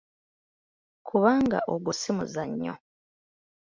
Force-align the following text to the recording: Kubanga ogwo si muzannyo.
Kubanga 1.07 1.57
ogwo 1.73 1.91
si 1.99 2.11
muzannyo. 2.17 2.73